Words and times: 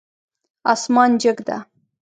اسمان 0.73 1.11
جګ 1.21 1.37
ده 1.47 1.57